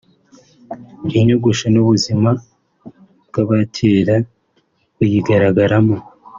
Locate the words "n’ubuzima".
1.73-2.29